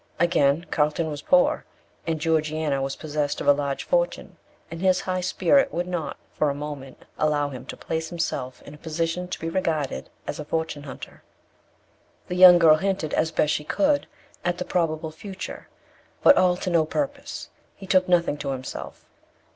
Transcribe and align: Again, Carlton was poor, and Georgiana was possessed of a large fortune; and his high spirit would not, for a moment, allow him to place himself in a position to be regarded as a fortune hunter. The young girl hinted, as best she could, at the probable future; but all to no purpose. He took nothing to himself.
Again, 0.19 0.65
Carlton 0.71 1.11
was 1.11 1.21
poor, 1.21 1.63
and 2.07 2.19
Georgiana 2.19 2.81
was 2.81 2.95
possessed 2.95 3.39
of 3.39 3.45
a 3.47 3.53
large 3.53 3.83
fortune; 3.83 4.35
and 4.71 4.81
his 4.81 5.01
high 5.01 5.21
spirit 5.21 5.71
would 5.71 5.87
not, 5.87 6.17
for 6.33 6.49
a 6.49 6.55
moment, 6.55 7.05
allow 7.19 7.49
him 7.49 7.67
to 7.67 7.77
place 7.77 8.09
himself 8.09 8.63
in 8.63 8.73
a 8.73 8.79
position 8.79 9.27
to 9.27 9.39
be 9.39 9.47
regarded 9.47 10.09
as 10.25 10.39
a 10.39 10.43
fortune 10.45 10.81
hunter. 10.85 11.21
The 12.29 12.35
young 12.35 12.57
girl 12.57 12.77
hinted, 12.77 13.13
as 13.13 13.31
best 13.31 13.53
she 13.53 13.63
could, 13.63 14.07
at 14.43 14.57
the 14.57 14.65
probable 14.65 15.11
future; 15.11 15.67
but 16.23 16.35
all 16.35 16.57
to 16.57 16.71
no 16.71 16.83
purpose. 16.83 17.49
He 17.75 17.85
took 17.85 18.07
nothing 18.09 18.37
to 18.37 18.49
himself. 18.49 19.05